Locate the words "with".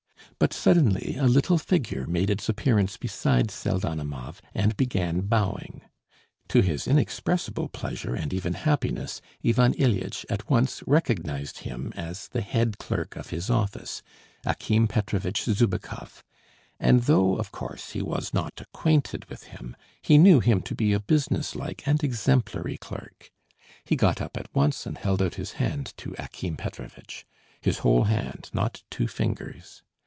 19.25-19.43